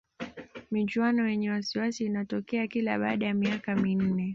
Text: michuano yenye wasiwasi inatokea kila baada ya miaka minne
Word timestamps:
michuano 0.71 1.29
yenye 1.29 1.49
wasiwasi 1.51 2.05
inatokea 2.05 2.67
kila 2.67 2.99
baada 2.99 3.25
ya 3.25 3.33
miaka 3.33 3.75
minne 3.75 4.29